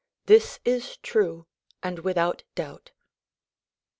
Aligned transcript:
This 0.25 0.59
is 0.65 0.97
true 1.03 1.45
and 1.83 1.99
without 1.99 2.43
doubt. 2.55 2.89